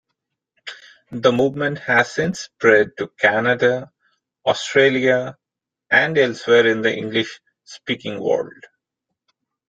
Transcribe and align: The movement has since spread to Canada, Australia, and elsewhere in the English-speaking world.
The 1.11 1.31
movement 1.31 1.77
has 1.77 2.11
since 2.11 2.39
spread 2.45 2.97
to 2.97 3.09
Canada, 3.19 3.91
Australia, 4.43 5.37
and 5.91 6.17
elsewhere 6.17 6.65
in 6.65 6.81
the 6.81 6.91
English-speaking 6.91 8.19
world. 8.19 8.65